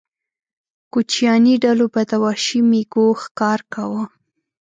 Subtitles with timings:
[0.93, 4.03] کوچیاني ډلو به د وحشي مېږو ښکار کاوه.